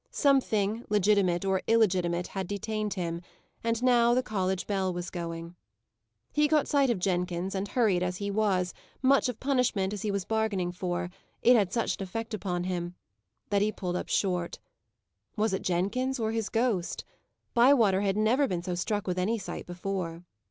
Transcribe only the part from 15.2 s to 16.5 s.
Was it Jenkins, or his